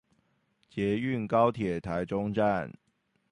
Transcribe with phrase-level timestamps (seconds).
[0.67, 2.73] 捷運高鐵臺中站